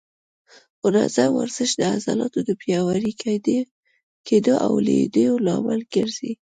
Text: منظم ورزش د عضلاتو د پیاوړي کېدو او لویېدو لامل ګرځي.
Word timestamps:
منظم 0.81 1.29
ورزش 1.37 1.69
د 1.77 1.81
عضلاتو 1.93 2.39
د 2.47 2.51
پیاوړي 2.61 3.13
کېدو 4.27 4.53
او 4.65 4.71
لویېدو 4.85 5.43
لامل 5.45 5.81
ګرځي. 5.93 6.31